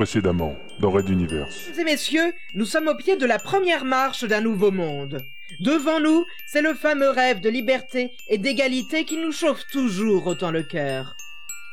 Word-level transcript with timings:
Précédemment, 0.00 0.56
dans 0.78 0.90
Red 0.90 1.10
Universe. 1.10 1.66
Mesdames 1.68 1.80
et 1.86 1.90
messieurs, 1.90 2.32
nous 2.54 2.64
sommes 2.64 2.88
au 2.88 2.94
pied 2.94 3.18
de 3.18 3.26
la 3.26 3.38
première 3.38 3.84
marche 3.84 4.24
d'un 4.24 4.40
nouveau 4.40 4.70
monde. 4.70 5.22
Devant 5.60 6.00
nous, 6.00 6.24
c'est 6.46 6.62
le 6.62 6.72
fameux 6.72 7.10
rêve 7.10 7.40
de 7.40 7.50
liberté 7.50 8.10
et 8.30 8.38
d'égalité 8.38 9.04
qui 9.04 9.18
nous 9.18 9.30
chauffe 9.30 9.66
toujours 9.70 10.26
autant 10.26 10.52
le 10.52 10.62
cœur. 10.62 11.16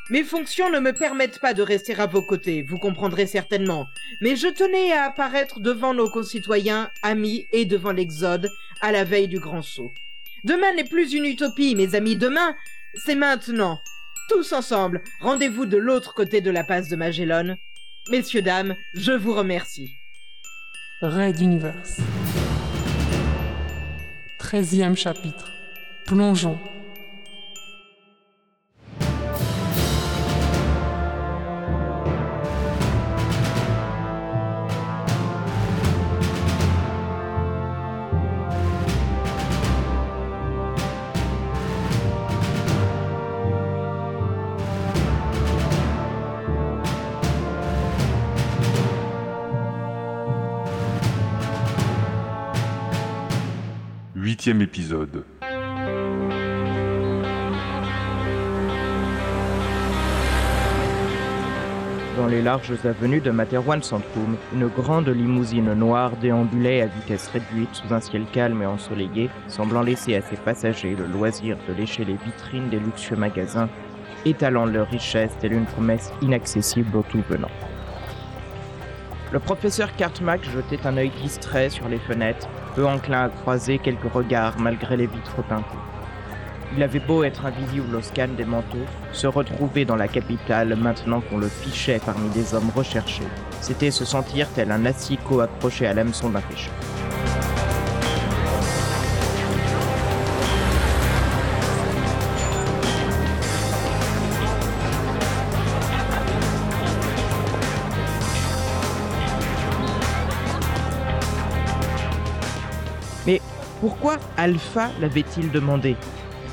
Mes 0.09 0.25
fonctions 0.25 0.69
ne 0.69 0.79
me 0.81 0.91
permettent 0.91 1.39
pas 1.39 1.53
de 1.53 1.61
rester 1.61 1.95
à 1.95 2.05
vos 2.05 2.21
côtés, 2.21 2.63
vous 2.63 2.77
comprendrez 2.77 3.27
certainement, 3.27 3.87
mais 4.19 4.35
je 4.35 4.49
tenais 4.49 4.91
à 4.91 5.05
apparaître 5.05 5.61
devant 5.61 5.93
nos 5.93 6.09
concitoyens, 6.09 6.91
amis 7.03 7.45
et 7.53 7.63
devant 7.63 7.93
l'Exode, 7.93 8.51
à 8.81 8.91
la 8.91 9.05
veille 9.05 9.29
du 9.29 9.39
grand 9.39 9.61
saut. 9.61 9.93
Demain 10.43 10.73
n'est 10.73 10.83
plus 10.83 11.13
une 11.13 11.23
utopie, 11.23 11.75
mes 11.75 11.95
amis, 11.95 12.17
demain, 12.17 12.57
c'est 13.05 13.15
maintenant. 13.15 13.79
Tous 14.27 14.51
ensemble, 14.51 15.01
rendez-vous 15.21 15.65
de 15.65 15.77
l'autre 15.77 16.13
côté 16.13 16.41
de 16.41 16.51
la 16.51 16.65
passe 16.65 16.89
de 16.89 16.97
Magellan. 16.97 17.55
Messieurs, 18.09 18.41
dames, 18.41 18.75
je 18.93 19.11
vous 19.11 19.33
remercie. 19.33 19.91
Red 21.01 21.41
Universe. 21.41 21.97
Treizième 24.39 24.95
chapitre. 24.95 25.51
Plongeons. 26.05 26.57
Dans 62.15 62.27
les 62.27 62.41
larges 62.41 62.73
avenues 62.85 63.19
de 63.19 63.29
Materwan 63.29 63.83
Centrum, 63.83 64.37
une 64.53 64.67
grande 64.67 65.09
limousine 65.09 65.73
noire 65.73 66.15
déambulait 66.17 66.81
à 66.81 66.85
vitesse 66.87 67.27
réduite 67.27 67.73
sous 67.73 67.93
un 67.93 67.99
ciel 67.99 68.23
calme 68.31 68.61
et 68.61 68.65
ensoleillé, 68.65 69.29
semblant 69.47 69.81
laisser 69.81 70.15
à 70.15 70.21
ses 70.21 70.37
passagers 70.37 70.95
le 70.95 71.07
loisir 71.07 71.57
de 71.67 71.73
lécher 71.73 72.05
les 72.05 72.15
vitrines 72.15 72.69
des 72.69 72.79
luxueux 72.79 73.17
magasins, 73.17 73.69
étalant 74.25 74.65
leur 74.65 74.87
richesse 74.87 75.37
telle 75.41 75.53
une 75.53 75.65
promesse 75.65 76.11
inaccessible 76.21 76.95
aux 76.95 77.03
tout 77.03 77.23
venants. 77.29 77.51
Le 79.33 79.39
professeur 79.39 79.93
Cartmack 79.93 80.49
jetait 80.49 80.87
un 80.87 80.95
œil 80.95 81.11
distrait 81.21 81.69
sur 81.69 81.89
les 81.89 81.99
fenêtres, 81.99 82.47
peu 82.75 82.85
enclin 82.87 83.25
à 83.25 83.29
croiser 83.29 83.77
quelques 83.77 84.09
regards 84.13 84.57
malgré 84.57 84.95
les 84.95 85.07
vitres 85.07 85.45
teintées. 85.49 85.65
Il 86.75 86.81
avait 86.81 86.99
beau 86.99 87.23
être 87.23 87.45
invisible 87.45 87.93
au 87.93 88.01
scan 88.01 88.29
des 88.37 88.45
manteaux, 88.45 88.85
se 89.11 89.27
retrouver 89.27 89.83
dans 89.83 89.97
la 89.97 90.07
capitale 90.07 90.77
maintenant 90.77 91.19
qu'on 91.19 91.39
le 91.39 91.49
fichait 91.49 91.99
parmi 92.05 92.29
des 92.29 92.53
hommes 92.53 92.71
recherchés, 92.73 93.27
c'était 93.59 93.91
se 93.91 94.05
sentir 94.05 94.47
tel 94.55 94.71
un 94.71 94.85
assicot 94.85 95.41
accroché 95.41 95.87
à 95.87 95.93
l'hameçon 95.93 96.29
d'un 96.29 96.41
pêcheur. 96.41 96.73
Pourquoi 113.79 114.17
Alpha 114.37 114.89
l'avait-il 114.99 115.51
demandé? 115.51 115.95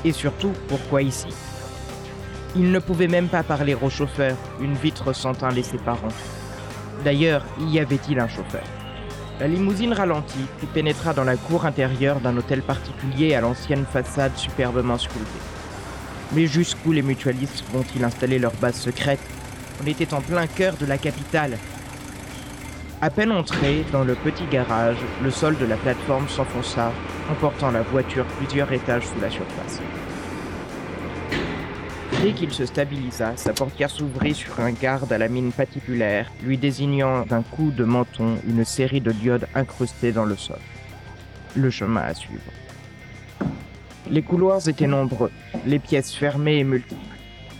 Et 0.03 0.11
surtout, 0.11 0.51
pourquoi 0.67 1.01
ici? 1.01 1.27
Il 2.55 2.71
ne 2.71 2.79
pouvait 2.79 3.07
même 3.07 3.27
pas 3.27 3.43
parler 3.43 3.75
au 3.75 3.89
chauffeur, 3.89 4.37
une 4.61 4.75
vitre 4.75 5.11
sentin 5.13 5.49
les 5.49 5.63
séparant. 5.63 6.13
D'ailleurs, 7.03 7.43
y 7.59 7.79
avait-il 7.79 8.19
un 8.19 8.27
chauffeur? 8.27 8.63
La 9.39 9.47
limousine 9.47 9.91
ralentit 9.91 10.45
et 10.63 10.67
pénétra 10.67 11.13
dans 11.13 11.23
la 11.23 11.35
cour 11.35 11.65
intérieure 11.65 12.21
d'un 12.21 12.37
hôtel 12.37 12.61
particulier 12.61 13.35
à 13.35 13.41
l'ancienne 13.41 13.85
façade 13.91 14.37
superbement 14.37 14.97
sculptée. 14.97 15.41
Mais 16.33 16.47
jusqu'où 16.47 16.91
les 16.91 17.01
mutualistes 17.01 17.63
vont-ils 17.73 18.03
installer 18.03 18.39
leur 18.39 18.53
base 18.53 18.75
secrète 18.75 19.19
On 19.83 19.87
était 19.87 20.13
en 20.13 20.21
plein 20.21 20.47
cœur 20.47 20.75
de 20.77 20.85
la 20.85 20.97
capitale, 20.97 21.57
à 23.05 23.11
peine 23.11 23.31
entré 23.31 23.85
dans 23.91 24.03
le 24.03 24.15
petit 24.15 24.47
garage, 24.51 24.97
le 25.21 25.29
sol 25.29 25.55
de 25.59 25.65
la 25.67 25.75
plateforme 25.77 26.27
s'enfonça, 26.27 26.91
emportant 27.31 27.69
la 27.69 27.83
voiture 27.83 28.25
plusieurs 28.39 28.71
étages 28.71 29.03
sous 29.03 29.21
la 29.21 29.29
surface. 29.29 29.79
Dès 32.23 32.31
qu'il 32.31 32.51
se 32.51 32.65
stabilisa, 32.65 33.33
sa 33.35 33.53
portière 33.53 33.91
s'ouvrit 33.91 34.33
sur 34.33 34.59
un 34.59 34.71
garde 34.71 35.13
à 35.13 35.19
la 35.19 35.27
mine 35.27 35.51
patibulaire, 35.51 36.31
lui 36.43 36.57
désignant 36.57 37.27
d'un 37.27 37.43
coup 37.43 37.69
de 37.69 37.83
menton 37.83 38.39
une 38.47 38.65
série 38.65 39.01
de 39.01 39.11
diodes 39.11 39.47
incrustées 39.53 40.11
dans 40.11 40.25
le 40.25 40.35
sol. 40.35 40.57
Le 41.55 41.69
chemin 41.69 42.01
à 42.01 42.15
suivre. 42.15 42.41
Les 44.09 44.23
couloirs 44.23 44.67
étaient 44.67 44.87
nombreux, 44.87 45.31
les 45.67 45.77
pièces 45.77 46.15
fermées 46.15 46.57
et 46.57 46.63
multiples. 46.63 47.01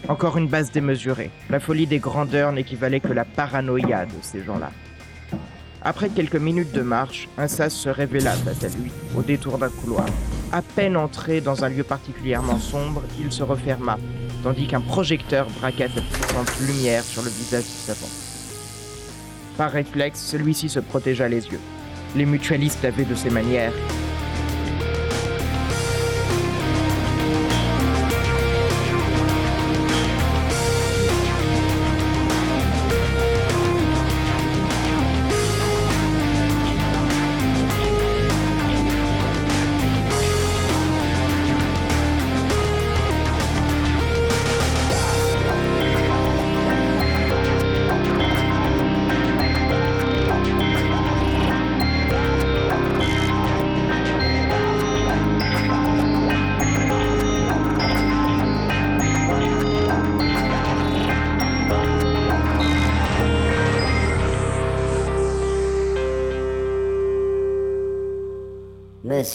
Encore 0.07 0.39
une 0.39 0.47
base 0.47 0.71
démesurée. 0.71 1.29
La 1.51 1.59
folie 1.59 1.85
des 1.85 1.99
grandeurs 1.99 2.51
n'équivalait 2.51 2.99
que 2.99 3.13
la 3.13 3.25
paranoïa 3.25 4.07
de 4.07 4.11
ces 4.23 4.43
gens-là. 4.43 4.71
Après 5.87 6.09
quelques 6.09 6.35
minutes 6.35 6.71
de 6.71 6.81
marche, 6.81 7.29
un 7.37 7.47
sas 7.47 7.71
se 7.71 7.89
révéla 7.89 8.31
face 8.31 8.63
à 8.63 8.75
lui, 8.75 8.91
au 9.15 9.21
détour 9.21 9.59
d'un 9.59 9.69
couloir. 9.69 10.07
À 10.51 10.63
peine 10.63 10.97
entré 10.97 11.41
dans 11.41 11.63
un 11.63 11.69
lieu 11.69 11.83
particulièrement 11.83 12.57
sombre, 12.57 13.03
il 13.19 13.31
se 13.31 13.43
referma, 13.43 13.99
tandis 14.41 14.65
qu'un 14.65 14.81
projecteur 14.81 15.47
braqua 15.59 15.87
sa 15.87 16.01
puissante 16.01 16.59
lumière 16.61 17.03
sur 17.03 17.21
le 17.21 17.29
visage 17.29 17.65
du 17.65 17.69
savant. 17.69 18.09
Par 19.57 19.69
réflexe, 19.69 20.21
celui-ci 20.21 20.69
se 20.69 20.79
protégea 20.79 21.27
les 21.27 21.45
yeux. 21.49 21.59
Les 22.15 22.25
mutualistes 22.25 22.83
avaient 22.83 23.05
de 23.05 23.13
ces 23.13 23.29
manières. 23.29 23.73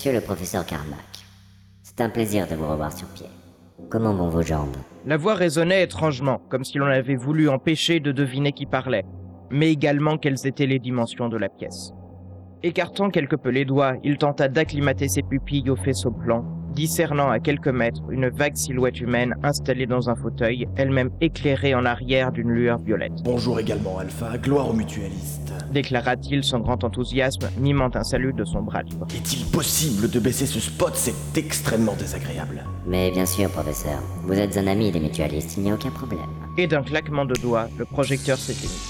Monsieur 0.00 0.14
le 0.14 0.22
professeur 0.22 0.64
Carmack, 0.64 1.26
c'est 1.82 2.00
un 2.00 2.08
plaisir 2.08 2.48
de 2.48 2.54
vous 2.54 2.66
revoir 2.66 2.90
sur 2.90 3.06
pied. 3.08 3.26
Comment 3.90 4.14
vont 4.14 4.30
vos 4.30 4.40
jambes? 4.40 4.74
La 5.04 5.18
voix 5.18 5.34
résonnait 5.34 5.82
étrangement, 5.82 6.40
comme 6.48 6.64
si 6.64 6.78
l'on 6.78 6.86
avait 6.86 7.16
voulu 7.16 7.50
empêcher 7.50 8.00
de 8.00 8.10
deviner 8.10 8.52
qui 8.52 8.64
parlait, 8.64 9.04
mais 9.50 9.70
également 9.70 10.16
quelles 10.16 10.46
étaient 10.46 10.64
les 10.64 10.78
dimensions 10.78 11.28
de 11.28 11.36
la 11.36 11.50
pièce. 11.50 11.92
Écartant 12.62 13.10
quelque 13.10 13.36
peu 13.36 13.50
les 13.50 13.66
doigts, 13.66 13.96
il 14.02 14.16
tenta 14.16 14.48
d'acclimater 14.48 15.06
ses 15.06 15.20
pupilles 15.22 15.68
au 15.68 15.76
faisceau 15.76 16.10
blanc, 16.10 16.46
discernant 16.70 17.30
à 17.30 17.40
quelques 17.40 17.68
mètres 17.68 18.02
une 18.10 18.28
vague 18.28 18.56
silhouette 18.56 19.00
humaine 19.00 19.34
installée 19.42 19.86
dans 19.86 20.08
un 20.08 20.14
fauteuil, 20.14 20.68
elle-même 20.76 21.10
éclairée 21.20 21.74
en 21.74 21.84
arrière 21.84 22.32
d'une 22.32 22.50
lueur 22.50 22.78
violette. 22.78 23.12
Bonjour 23.24 23.58
également, 23.58 23.98
Alpha. 23.98 24.38
Gloire 24.38 24.70
aux 24.70 24.72
mutualistes. 24.72 25.52
Déclara-t-il 25.72 26.42
sans 26.42 26.60
grand 26.60 26.82
enthousiasme, 26.82 27.48
mimant 27.58 27.90
un 27.94 28.02
salut 28.02 28.32
de 28.32 28.44
son 28.44 28.62
bras 28.62 28.82
libre. 28.82 29.06
Est-il 29.14 29.44
possible 29.46 30.10
de 30.10 30.18
baisser 30.18 30.46
ce 30.46 30.60
spot? 30.60 30.92
C'est 30.94 31.38
extrêmement 31.38 31.94
désagréable. 31.94 32.64
Mais 32.86 33.10
bien 33.10 33.26
sûr, 33.26 33.50
professeur, 33.50 34.00
vous 34.24 34.34
êtes 34.34 34.56
un 34.56 34.66
ami 34.66 34.90
des 34.90 35.00
mutualistes, 35.00 35.56
il 35.56 35.64
n'y 35.64 35.70
a 35.70 35.74
aucun 35.74 35.90
problème. 35.90 36.20
Et 36.58 36.66
d'un 36.66 36.82
claquement 36.82 37.24
de 37.24 37.34
doigts, 37.34 37.68
le 37.78 37.84
projecteur 37.84 38.36
s'éteignit. 38.36 38.80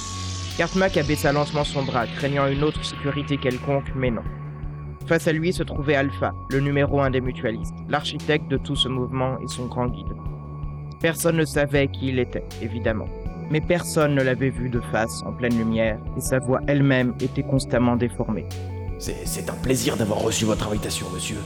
Cartmack 0.57 0.97
abaissa 0.97 1.33
lentement 1.33 1.65
son 1.65 1.85
bras, 1.85 2.07
craignant 2.07 2.47
une 2.47 2.63
autre 2.63 2.85
sécurité 2.85 3.39
quelconque, 3.39 3.93
mais 3.95 4.11
non. 4.11 4.23
Face 5.07 5.27
à 5.27 5.33
lui 5.33 5.53
se 5.53 5.63
trouvait 5.63 5.97
Alpha, 5.97 6.35
le 6.51 6.61
numéro 6.61 7.01
un 7.01 7.11
des 7.11 7.21
mutualistes, 7.21 7.75
l'architecte 7.89 8.49
de 8.49 8.57
tout 8.57 8.77
ce 8.77 8.89
mouvement 8.89 9.39
et 9.41 9.49
son 9.49 9.67
grand 9.67 9.89
guide. 9.89 10.15
Personne 11.01 11.37
ne 11.37 11.45
savait 11.45 11.89
qui 11.89 12.09
il 12.09 12.19
était, 12.19 12.45
évidemment. 12.63 13.07
Mais 13.51 13.61
personne 13.61 14.15
ne 14.15 14.23
l'avait 14.23 14.51
vu 14.51 14.69
de 14.69 14.81
face 14.93 15.23
en 15.25 15.33
pleine 15.33 15.57
lumière, 15.57 15.99
et 16.17 16.21
sa 16.21 16.39
voix 16.39 16.61
elle-même 16.69 17.15
était 17.21 17.43
constamment 17.43 17.97
déformée. 17.97 18.47
C'est 18.99 19.49
un 19.49 19.55
plaisir 19.55 19.97
d'avoir 19.97 20.21
reçu 20.21 20.45
votre 20.45 20.69
invitation, 20.69 21.07
monsieur. 21.13 21.39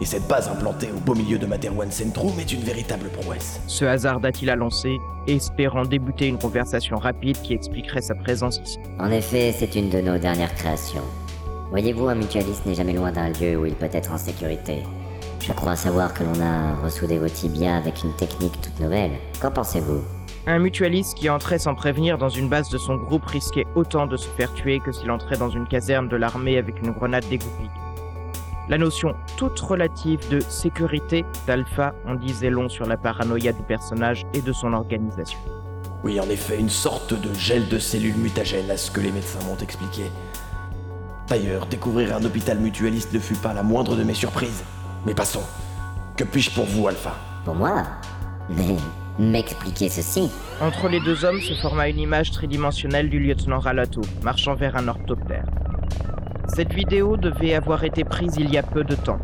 Et 0.00 0.04
cette 0.04 0.26
base 0.26 0.48
implantée 0.48 0.88
au 0.94 0.98
beau 1.00 1.14
milieu 1.14 1.38
de 1.38 1.46
Materwan 1.46 1.90
Centrum 1.90 2.32
est 2.40 2.52
une 2.52 2.60
véritable 2.60 3.08
prouesse. 3.08 3.60
Se 3.66 3.84
hasarda-t-il 3.84 4.50
à 4.50 4.56
lancer, 4.56 4.96
espérant 5.26 5.84
débuter 5.84 6.26
une 6.26 6.38
conversation 6.38 6.96
rapide 6.96 7.40
qui 7.42 7.54
expliquerait 7.54 8.02
sa 8.02 8.14
présence 8.14 8.60
ici? 8.64 8.78
En 8.98 9.10
effet, 9.10 9.54
c'est 9.56 9.74
une 9.76 9.90
de 9.90 10.00
nos 10.00 10.18
dernières 10.18 10.54
créations. 10.54 11.04
Voyez-vous, 11.70 12.06
un 12.06 12.14
mutualiste 12.14 12.64
n'est 12.64 12.74
jamais 12.74 12.92
loin 12.92 13.10
d'un 13.10 13.30
lieu 13.30 13.56
où 13.56 13.66
il 13.66 13.74
peut 13.74 13.88
être 13.92 14.12
en 14.12 14.18
sécurité. 14.18 14.84
Je 15.40 15.52
crois 15.52 15.74
savoir 15.74 16.14
que 16.14 16.22
l'on 16.22 16.40
a 16.40 16.76
ressoudé 16.76 17.18
vos 17.18 17.28
tibias 17.28 17.76
avec 17.76 18.04
une 18.04 18.14
technique 18.14 18.60
toute 18.60 18.78
nouvelle. 18.78 19.12
Qu'en 19.40 19.50
pensez-vous? 19.50 20.00
Un 20.46 20.60
mutualiste 20.60 21.14
qui 21.14 21.28
entrait 21.28 21.58
sans 21.58 21.74
prévenir 21.74 22.18
dans 22.18 22.28
une 22.28 22.48
base 22.48 22.68
de 22.68 22.78
son 22.78 22.94
groupe 22.94 23.26
risquait 23.26 23.66
autant 23.74 24.06
de 24.06 24.16
se 24.16 24.28
faire 24.28 24.54
tuer 24.54 24.78
que 24.78 24.92
s'il 24.92 25.10
entrait 25.10 25.36
dans 25.36 25.50
une 25.50 25.66
caserne 25.66 26.08
de 26.08 26.16
l'armée 26.16 26.56
avec 26.56 26.80
une 26.80 26.92
grenade 26.92 27.28
dégoupille. 27.28 27.70
La 28.68 28.78
notion 28.78 29.14
toute 29.36 29.58
relative 29.58 30.20
de 30.28 30.38
sécurité 30.40 31.24
d'Alpha 31.48 31.94
en 32.06 32.14
disait 32.14 32.50
long 32.50 32.68
sur 32.68 32.86
la 32.86 32.96
paranoïa 32.96 33.52
du 33.52 33.62
personnage 33.64 34.24
et 34.34 34.40
de 34.40 34.52
son 34.52 34.72
organisation. 34.72 35.38
Oui, 36.04 36.20
en 36.20 36.28
effet, 36.28 36.58
une 36.58 36.68
sorte 36.68 37.12
de 37.14 37.34
gel 37.34 37.68
de 37.68 37.80
cellules 37.80 38.16
mutagènes 38.16 38.70
à 38.70 38.76
ce 38.76 38.92
que 38.92 39.00
les 39.00 39.10
médecins 39.10 39.44
m'ont 39.46 39.56
expliqué. 39.56 40.04
D'ailleurs, 41.28 41.66
découvrir 41.66 42.14
un 42.14 42.24
hôpital 42.24 42.58
mutualiste 42.58 43.12
ne 43.12 43.18
fut 43.18 43.34
pas 43.34 43.52
la 43.52 43.62
moindre 43.62 43.96
de 43.96 44.04
mes 44.04 44.14
surprises. 44.14 44.62
Mais 45.04 45.14
passons. 45.14 45.42
Que 46.16 46.24
puis-je 46.24 46.50
pour 46.50 46.64
vous, 46.66 46.86
Alpha? 46.86 47.14
Pour 47.44 47.54
moi 47.54 47.82
Mais 48.48 48.64
m'expliquez 49.18 49.88
ceci. 49.88 50.30
Entre 50.60 50.88
les 50.88 51.00
deux 51.00 51.24
hommes 51.24 51.40
se 51.40 51.54
forma 51.54 51.88
une 51.88 51.98
image 51.98 52.30
tridimensionnelle 52.30 53.10
du 53.10 53.18
lieutenant 53.18 53.58
Ralato, 53.58 54.02
marchant 54.22 54.54
vers 54.54 54.76
un 54.76 54.88
orthoptère. 54.88 55.44
Cette 56.54 56.72
vidéo 56.72 57.16
devait 57.16 57.54
avoir 57.54 57.82
été 57.84 58.04
prise 58.04 58.36
il 58.38 58.50
y 58.50 58.58
a 58.58 58.62
peu 58.62 58.84
de 58.84 58.94
temps. 58.94 59.18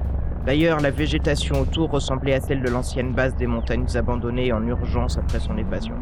D'ailleurs, 0.45 0.81
la 0.81 0.91
végétation 0.91 1.61
autour 1.61 1.91
ressemblait 1.91 2.35
à 2.35 2.41
celle 2.41 2.63
de 2.63 2.69
l'ancienne 2.69 3.13
base 3.13 3.37
des 3.37 3.47
montagnes 3.47 3.87
abandonnées 3.95 4.53
en 4.53 4.67
urgence 4.67 5.19
après 5.19 5.39
son 5.39 5.57
évasion. 5.57 5.95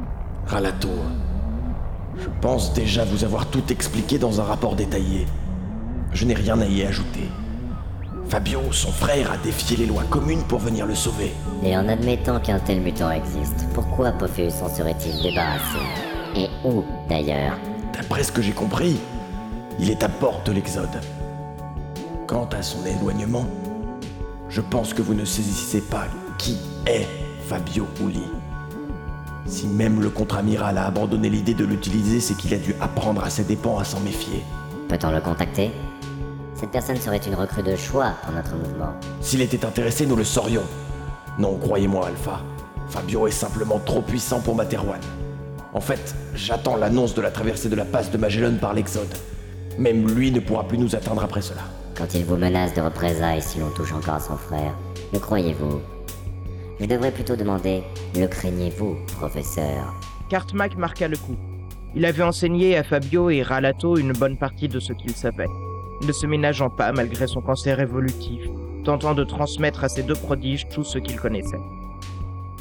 Ralato. 0.47 0.89
Je 2.17 2.29
pense 2.41 2.73
déjà 2.73 3.05
vous 3.05 3.25
avoir 3.25 3.47
tout 3.47 3.71
expliqué 3.71 4.19
dans 4.19 4.41
un 4.41 4.45
rapport 4.45 4.77
détaillé. 4.77 5.27
Je 6.13 6.25
n'ai 6.25 6.35
rien 6.35 6.61
à 6.61 6.67
y 6.67 6.83
ajouter. 6.83 7.29
Fabio, 8.29 8.61
son 8.73 8.93
frère, 8.93 9.33
a 9.33 9.37
défié 9.39 9.77
les 9.77 9.87
lois 9.87 10.05
communes 10.09 10.43
pour 10.45 10.61
venir 10.61 10.87
le 10.87 10.95
sauver. 10.95 11.33
Et 11.65 11.77
en 11.77 11.89
admettant 11.89 12.39
qu'un 12.41 12.59
tel 12.59 12.81
mutant 12.81 13.11
existe, 13.11 13.67
pourquoi 13.75 14.13
Pophéus 14.13 14.55
s'en 14.55 14.69
serait-il 14.69 15.21
débarrassé? 15.23 15.79
Et 16.37 16.49
où, 16.65 16.85
d'ailleurs? 17.09 17.59
D'après 17.93 18.23
ce 18.23 18.31
que 18.31 18.43
j'ai 18.43 18.53
compris, 18.53 18.99
il 19.79 19.91
est 19.91 20.03
à 20.03 20.09
bord 20.09 20.41
de 20.45 20.53
l'Exode. 20.53 21.01
Quant 22.27 22.49
à 22.57 22.63
son 22.63 22.87
éloignement, 22.87 23.47
je 24.49 24.61
pense 24.61 24.95
que 24.95 25.03
vous 25.03 25.15
ne 25.15 25.25
saisissez 25.25 25.81
pas 25.81 26.07
qui 26.39 26.57
est 26.87 27.09
Fabio 27.47 27.87
Uli. 28.01 28.23
Si 29.47 29.67
même 29.67 30.01
le 30.01 30.11
contre-amiral 30.11 30.79
a 30.79 30.87
abandonné 30.87 31.29
l'idée 31.29 31.55
de 31.55 31.65
l'utiliser, 31.65 32.21
c'est 32.21 32.37
qu'il 32.37 32.55
a 32.55 32.59
dû 32.59 32.75
apprendre 32.81 33.25
à 33.25 33.31
ses 33.31 33.43
dépens 33.43 33.79
à 33.79 33.85
s'en 33.85 34.01
méfier. 34.01 34.45
Peut-on 34.89 35.11
le 35.11 35.21
contacter? 35.21 35.73
Cette 36.61 36.73
personne 36.73 36.97
serait 36.97 37.17
une 37.17 37.35
recrue 37.35 37.63
de 37.63 37.75
choix 37.75 38.13
pour 38.23 38.35
notre 38.35 38.55
mouvement. 38.55 38.93
S'il 39.23 39.41
était 39.41 39.65
intéressé, 39.65 40.05
nous 40.05 40.15
le 40.15 40.25
saurions. 40.25 40.67
Non, 41.39 41.57
croyez-moi, 41.57 42.09
Alpha. 42.09 42.43
Fabio 42.91 43.27
est 43.27 43.31
simplement 43.31 43.79
trop 43.79 44.03
puissant 44.03 44.41
pour 44.41 44.55
Materwan. 44.55 45.01
En 45.73 45.81
fait, 45.81 46.15
j'attends 46.35 46.77
l'annonce 46.77 47.15
de 47.15 47.23
la 47.23 47.31
traversée 47.31 47.71
de 47.71 47.77
la 47.77 47.87
passe 47.87 48.11
de 48.11 48.19
Magellan 48.19 48.59
par 48.61 48.75
l'Exode. 48.75 49.09
Même 49.79 50.07
lui 50.07 50.31
ne 50.31 50.41
pourra 50.41 50.65
plus 50.65 50.77
nous 50.77 50.95
atteindre 50.95 51.25
après 51.25 51.41
cela. 51.41 51.63
Quand 51.97 52.13
il 52.13 52.27
vous 52.27 52.37
menace 52.37 52.75
de 52.75 52.83
représailles 52.83 53.41
si 53.41 53.59
l'on 53.59 53.71
touche 53.71 53.95
encore 53.95 54.17
à 54.17 54.21
son 54.21 54.37
frère, 54.37 54.75
le 55.15 55.19
croyez-vous? 55.19 55.81
Je 56.79 56.85
devrais 56.85 57.11
plutôt 57.11 57.37
demander, 57.37 57.85
le 58.15 58.27
craignez-vous, 58.27 58.97
professeur? 59.19 59.95
Cartmack 60.29 60.77
marqua 60.77 61.09
le 61.09 61.17
coup. 61.17 61.37
Il 61.95 62.05
avait 62.05 62.23
enseigné 62.23 62.77
à 62.77 62.85
Fabio 62.85 63.31
et 63.31 63.43
Ralato 63.43 63.97
une 63.97 64.13
bonne 64.13 64.37
partie 64.37 64.69
de 64.69 64.79
ce 64.79 64.93
qu'il 64.93 65.17
savait, 65.17 65.49
ne 66.03 66.13
se 66.13 66.27
ménageant 66.27 66.71
pas 66.71 66.93
malgré 66.93 67.27
son 67.27 67.41
cancer 67.41 67.81
évolutif, 67.81 68.43
tentant 68.85 69.15
de 69.15 69.25
transmettre 69.25 69.85
à 69.85 69.89
ces 69.89 70.03
deux 70.03 70.15
prodiges 70.15 70.69
tout 70.69 70.85
ce 70.85 70.99
qu'il 70.99 71.19
connaissait. 71.21 71.61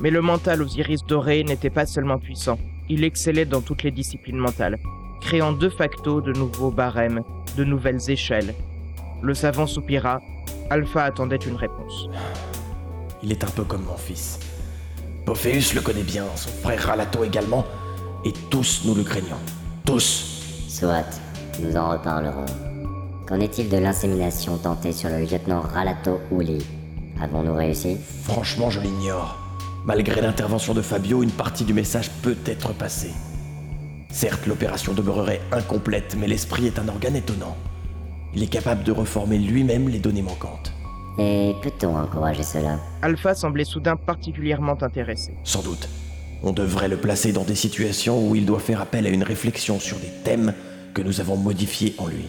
Mais 0.01 0.09
le 0.11 0.21
mental 0.21 0.61
aux 0.61 0.67
iris 0.67 1.03
dorés 1.05 1.43
n'était 1.43 1.69
pas 1.69 1.85
seulement 1.85 2.19
puissant, 2.19 2.57
il 2.89 3.03
excellait 3.03 3.45
dans 3.45 3.61
toutes 3.61 3.83
les 3.83 3.91
disciplines 3.91 4.37
mentales, 4.37 4.79
créant 5.21 5.53
de 5.53 5.69
facto 5.69 6.21
de 6.21 6.33
nouveaux 6.33 6.71
barèmes, 6.71 7.21
de 7.57 7.63
nouvelles 7.63 8.09
échelles. 8.09 8.55
Le 9.21 9.33
savant 9.33 9.67
soupira, 9.67 10.21
Alpha 10.69 11.03
attendait 11.03 11.35
une 11.35 11.55
réponse. 11.55 12.09
Il 13.21 13.31
est 13.31 13.43
un 13.43 13.49
peu 13.49 13.63
comme 13.63 13.83
mon 13.83 13.97
fils. 13.97 14.39
Pophéus 15.25 15.73
le 15.75 15.81
connaît 15.81 16.03
bien, 16.03 16.25
son 16.35 16.49
frère 16.49 16.83
Ralato 16.87 17.23
également, 17.23 17.65
et 18.25 18.33
tous 18.49 18.83
nous 18.85 18.95
le 18.95 19.03
craignons. 19.03 19.37
Tous 19.85 20.25
Soit, 20.67 21.19
nous 21.59 21.75
en 21.75 21.89
reparlerons. 21.89 22.68
Qu'en 23.29 23.39
est-il 23.41 23.69
de 23.69 23.77
l'insémination 23.77 24.57
tentée 24.57 24.91
sur 24.91 25.07
le 25.07 25.19
lieutenant 25.19 25.61
Ralato 25.61 26.19
Uli 26.31 26.65
Avons-nous 27.21 27.53
réussi? 27.53 27.95
Franchement, 28.23 28.71
je 28.71 28.79
l'ignore. 28.79 29.37
Malgré 29.85 30.19
l'intervention 30.19 30.73
de 30.73 30.81
Fabio, 30.81 31.21
une 31.21 31.29
partie 31.29 31.63
du 31.63 31.75
message 31.75 32.09
peut 32.23 32.37
être 32.47 32.73
passée. 32.73 33.11
Certes, 34.09 34.47
l'opération 34.47 34.93
demeurerait 34.95 35.41
incomplète, 35.51 36.15
mais 36.17 36.25
l'esprit 36.25 36.65
est 36.65 36.79
un 36.79 36.87
organe 36.87 37.17
étonnant. 37.17 37.55
Il 38.33 38.41
est 38.41 38.47
capable 38.47 38.81
de 38.81 38.91
reformer 38.91 39.37
lui-même 39.37 39.89
les 39.89 39.99
données 39.99 40.23
manquantes. 40.23 40.73
Et 41.19 41.53
peut-on 41.61 41.97
encourager 41.97 42.41
cela? 42.41 42.79
Alpha 43.03 43.35
semblait 43.35 43.63
soudain 43.63 43.95
particulièrement 43.95 44.81
intéressé. 44.81 45.33
Sans 45.43 45.61
doute. 45.61 45.87
On 46.41 46.51
devrait 46.51 46.87
le 46.87 46.97
placer 46.97 47.31
dans 47.31 47.43
des 47.43 47.53
situations 47.53 48.27
où 48.27 48.35
il 48.35 48.47
doit 48.47 48.59
faire 48.59 48.81
appel 48.81 49.05
à 49.05 49.09
une 49.09 49.23
réflexion 49.23 49.79
sur 49.79 49.97
des 49.99 50.09
thèmes 50.23 50.55
que 50.95 51.03
nous 51.03 51.21
avons 51.21 51.37
modifiés 51.37 51.93
en 51.99 52.07
lui. 52.07 52.25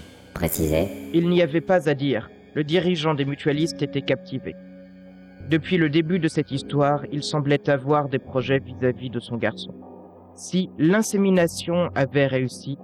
Il 1.13 1.29
n'y 1.29 1.43
avait 1.43 1.61
pas 1.61 1.89
à 1.89 1.95
dire, 1.95 2.31
le 2.55 2.65
dirigeant 2.65 3.15
des 3.15 3.25
mutualistes 3.25 3.83
était 3.83 4.03
captivé. 4.03 4.55
Depuis 5.49 5.79
le 5.79 5.89
début 5.89 6.19
de 6.19 6.29
cette 6.29 6.53
histoire, 6.53 7.05
il 7.13 7.23
semblait 7.23 7.69
avoir 7.69 8.09
des 8.09 8.19
projets 8.19 8.59
vis-à-vis 8.59 9.11
de 9.11 9.21
son 9.21 9.37
garçon. 9.37 9.75
Si 10.35 10.71
l'insémination 10.79 11.91
avait 11.95 12.27
réussi, 12.27 12.79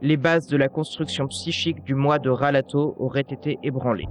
les 0.00 0.16
bases 0.16 0.46
de 0.46 0.56
la 0.56 0.68
construction 0.68 1.26
psychique 1.28 1.82
du 1.84 1.94
moi 1.94 2.18
de 2.18 2.30
Ralato 2.30 2.94
auraient 2.98 3.20
été 3.20 3.58
ébranlées. 3.62 4.08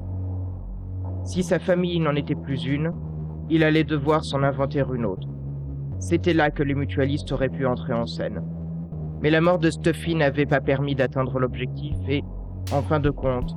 Si 1.24 1.44
sa 1.44 1.60
famille 1.60 2.00
n'en 2.00 2.16
était 2.16 2.36
plus 2.36 2.66
une, 2.66 2.92
il 3.50 3.64
allait 3.64 3.84
devoir 3.84 4.26
s'en 4.26 4.44
inventer 4.44 4.84
une 4.94 5.06
autre. 5.06 5.28
C'était 6.00 6.34
là 6.34 6.52
que 6.52 6.64
les 6.64 6.76
mutualistes 6.76 7.32
auraient 7.32 7.50
pu 7.50 7.66
entrer 7.66 7.94
en 7.94 8.06
scène. 8.06 8.44
Mais 9.22 9.30
la 9.30 9.40
mort 9.40 9.60
de 9.60 9.70
Stuffy 9.70 10.16
n'avait 10.16 10.46
pas 10.46 10.60
permis 10.60 10.96
d'atteindre 10.96 11.40
l'objectif 11.40 11.96
et, 12.10 12.24
en 12.72 12.82
fin 12.82 13.00
de 13.00 13.10
compte, 13.10 13.56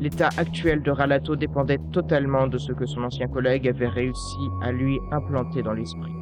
l'état 0.00 0.28
actuel 0.36 0.82
de 0.82 0.90
Ralato 0.90 1.36
dépendait 1.36 1.80
totalement 1.92 2.46
de 2.46 2.58
ce 2.58 2.72
que 2.72 2.86
son 2.86 3.02
ancien 3.02 3.28
collègue 3.28 3.68
avait 3.68 3.88
réussi 3.88 4.38
à 4.62 4.72
lui 4.72 4.98
implanter 5.10 5.62
dans 5.62 5.72
l'esprit. 5.72 6.12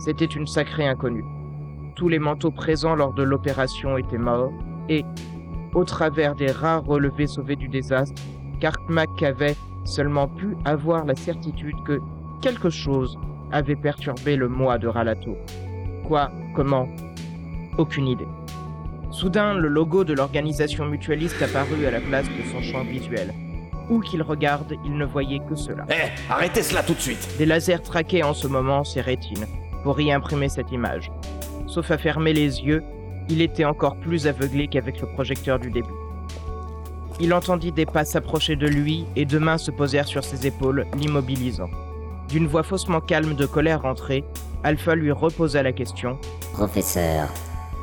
C'était 0.00 0.24
une 0.24 0.46
sacrée 0.46 0.86
inconnue. 0.86 1.24
Tous 1.96 2.08
les 2.08 2.18
manteaux 2.18 2.50
présents 2.50 2.94
lors 2.94 3.14
de 3.14 3.22
l'opération 3.22 3.96
étaient 3.96 4.18
morts 4.18 4.52
et, 4.88 5.04
au 5.74 5.84
travers 5.84 6.34
des 6.34 6.50
rares 6.50 6.84
relevés 6.84 7.26
sauvés 7.26 7.56
du 7.56 7.68
désastre, 7.68 8.20
Cartmack 8.60 9.22
avait 9.22 9.56
seulement 9.84 10.28
pu 10.28 10.56
avoir 10.64 11.04
la 11.04 11.14
certitude 11.14 11.76
que 11.84 12.00
quelque 12.42 12.70
chose 12.70 13.18
avait 13.52 13.76
perturbé 13.76 14.36
le 14.36 14.48
moi 14.48 14.78
de 14.78 14.88
Ralato. 14.88 15.36
Quoi 16.06 16.30
Comment? 16.54 16.88
Aucune 17.78 18.08
idée. 18.08 18.28
Soudain, 19.14 19.54
le 19.54 19.68
logo 19.68 20.02
de 20.02 20.12
l'organisation 20.12 20.86
mutualiste 20.86 21.40
apparut 21.40 21.86
à 21.86 21.92
la 21.92 22.00
place 22.00 22.26
de 22.26 22.50
son 22.50 22.60
champ 22.60 22.82
visuel. 22.82 23.32
Où 23.88 24.00
qu'il 24.00 24.22
regarde, 24.22 24.74
il 24.84 24.96
ne 24.96 25.04
voyait 25.04 25.40
que 25.48 25.54
cela. 25.54 25.86
Eh, 25.88 26.10
arrêtez 26.28 26.64
cela 26.64 26.82
tout 26.82 26.94
de 26.94 27.00
suite 27.00 27.28
Des 27.38 27.46
lasers 27.46 27.80
traquaient 27.80 28.24
en 28.24 28.34
ce 28.34 28.48
moment 28.48 28.82
ses 28.82 29.00
rétines 29.00 29.46
pour 29.84 30.00
y 30.00 30.10
imprimer 30.10 30.48
cette 30.48 30.72
image. 30.72 31.12
Sauf 31.68 31.92
à 31.92 31.98
fermer 31.98 32.32
les 32.32 32.60
yeux, 32.64 32.82
il 33.28 33.40
était 33.40 33.64
encore 33.64 33.94
plus 33.96 34.26
aveuglé 34.26 34.66
qu'avec 34.66 35.00
le 35.00 35.06
projecteur 35.06 35.60
du 35.60 35.70
début. 35.70 35.94
Il 37.20 37.32
entendit 37.32 37.70
des 37.70 37.86
pas 37.86 38.04
s'approcher 38.04 38.56
de 38.56 38.66
lui 38.66 39.06
et 39.14 39.26
deux 39.26 39.38
mains 39.38 39.58
se 39.58 39.70
posèrent 39.70 40.08
sur 40.08 40.24
ses 40.24 40.44
épaules, 40.48 40.86
l'immobilisant. 40.98 41.70
D'une 42.30 42.48
voix 42.48 42.64
faussement 42.64 43.00
calme 43.00 43.36
de 43.36 43.46
colère 43.46 43.82
rentrée, 43.82 44.24
Alpha 44.64 44.96
lui 44.96 45.12
reposa 45.12 45.62
la 45.62 45.72
question. 45.72 46.18
Professeur, 46.52 47.28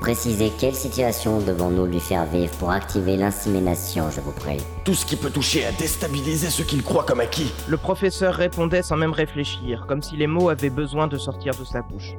précisez 0.02 0.52
quelle 0.58 0.76
situation 0.76 1.40
devons-nous 1.40 1.86
lui 1.86 2.00
faire 2.00 2.26
vivre 2.26 2.52
pour 2.58 2.72
activer 2.72 3.18
l'insémination, 3.18 4.10
je 4.10 4.20
vous 4.20 4.32
prie 4.32 4.58
Tout 4.84 4.96
ce 4.96 5.06
qui 5.06 5.16
peut 5.16 5.30
toucher 5.30 5.64
à 5.66 5.72
déstabiliser 5.72 6.50
ce 6.50 6.64
qu'il 6.64 6.82
croit 6.82 7.06
comme 7.06 7.20
acquis. 7.20 7.54
Le 7.68 7.78
professeur 7.78 8.34
répondait 8.34 8.82
sans 8.82 8.98
même 8.98 9.14
réfléchir, 9.14 9.86
comme 9.88 10.02
si 10.02 10.18
les 10.18 10.26
mots 10.26 10.50
avaient 10.50 10.72
besoin 10.72 11.06
de 11.08 11.18
sortir 11.18 11.54
de 11.56 11.64
sa 11.64 11.84
bouche. 11.84 12.16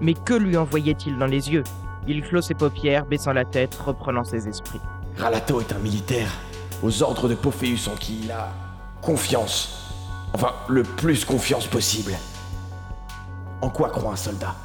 Mais 0.00 0.14
que 0.14 0.34
lui 0.34 0.56
envoyait-il 0.56 1.16
dans 1.16 1.26
les 1.26 1.52
yeux? 1.52 1.62
Il 2.08 2.20
clôt 2.20 2.42
ses 2.42 2.54
paupières, 2.54 3.06
baissant 3.06 3.32
la 3.32 3.44
tête, 3.44 3.76
reprenant 3.76 4.24
ses 4.24 4.48
esprits. 4.48 4.80
Ralato 5.16 5.60
est 5.60 5.72
un 5.72 5.78
militaire 5.78 6.32
aux 6.82 7.02
ordres 7.02 7.28
de 7.28 7.36
Pophéus 7.36 7.86
en 7.86 7.94
qui 7.94 8.22
il 8.24 8.32
a 8.32 8.52
confiance. 9.00 9.92
Enfin, 10.32 10.52
le 10.68 10.82
plus 10.82 11.24
confiance 11.24 11.68
possible. 11.68 12.12
En 13.62 13.70
quoi 13.70 13.90
croit 13.90 14.14
un 14.14 14.16
soldat? 14.16 14.56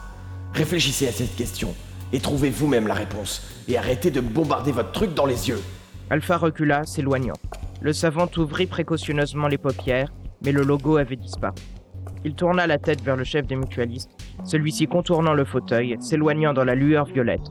Réfléchissez 0.56 1.08
à 1.08 1.12
cette 1.12 1.36
question 1.36 1.75
et 2.13 2.20
trouvez 2.20 2.50
vous-même 2.50 2.88
la 2.88 2.94
réponse. 2.94 3.42
Et 3.68 3.78
arrêtez 3.78 4.12
de 4.12 4.22
bombarder 4.22 4.72
votre 4.72 4.92
truc 4.92 5.13
dans 5.13 5.25
les 5.25 5.50
yeux. 5.50 5.62
Alpha 6.10 6.38
recula, 6.38 6.86
s'éloignant. 6.86 7.36
Le 7.82 7.94
savant 7.94 8.28
ouvrit 8.38 8.68
précautionneusement 8.68 9.48
les 9.48 9.58
paupières, 9.58 10.12
mais 10.44 10.51
le 10.51 10.63
logo 10.63 10.98
avait 10.98 11.16
disparu. 11.16 11.56
Il 12.25 12.34
tourna 12.34 12.68
la 12.68 12.78
tête 12.78 13.01
vers 13.01 13.16
le 13.16 13.24
chef 13.24 13.48
des 13.48 13.56
mutualistes, 13.56 14.10
celui-ci 14.44 14.88
contournant 14.88 15.34
le 15.34 15.46
fauteuil, 15.46 15.96
s'éloignant 16.01 16.54
dans 16.54 16.66
la 16.66 16.75
lueur 16.75 17.06
violette. 17.06 17.48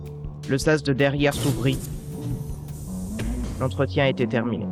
Le 0.48 0.58
sas 0.58 0.82
de 0.82 0.92
derrière 0.92 1.32
s'ouvrit. 1.32 1.78
L'entretien 3.60 4.06
était 4.06 4.26
terminé. 4.26 4.66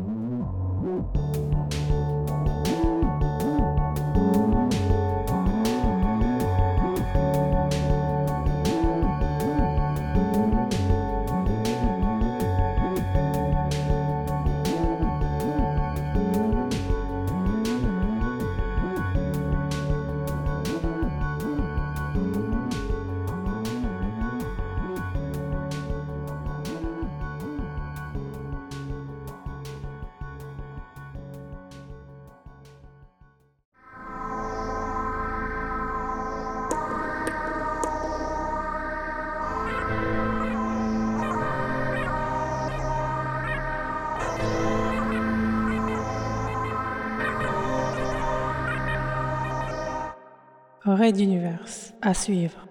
Raid 50.95 51.17
d'univers. 51.17 51.65
À 52.01 52.15
suivre. 52.15 52.67